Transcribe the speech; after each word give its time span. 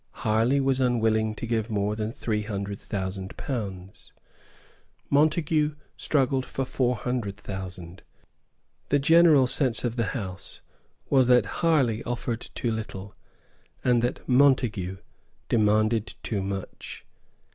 Harley 0.25 0.59
was 0.59 0.79
unwilling 0.79 1.35
to 1.35 1.45
give 1.45 1.69
more 1.69 1.95
than 1.95 2.11
three 2.11 2.41
hundred 2.41 2.79
thousand 2.79 3.37
pounds. 3.37 4.13
Montague 5.11 5.75
struggled 5.95 6.43
for 6.43 6.65
four 6.65 6.95
hundred 6.95 7.37
thousand. 7.37 8.01
The 8.89 8.97
general 8.97 9.45
sense 9.45 9.83
of 9.83 9.97
the 9.97 10.05
House 10.17 10.63
was 11.11 11.27
that 11.27 11.45
Harley 11.61 12.03
offered 12.03 12.49
too 12.55 12.71
little, 12.71 13.15
and 13.83 14.01
that 14.01 14.27
Montague 14.27 14.97
demanded 15.49 16.15
too 16.23 16.41
much. 16.41 17.05